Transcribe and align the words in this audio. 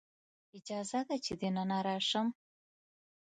اجازه 0.57 0.99
ده 1.07 1.15
چې 1.25 1.33
دننه 1.41 1.77
راشم؟ 1.87 2.27